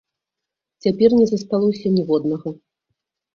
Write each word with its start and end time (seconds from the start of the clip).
Цяпер 0.85 1.09
не 1.19 1.27
засталося 1.33 1.93
ніводнага. 1.97 2.55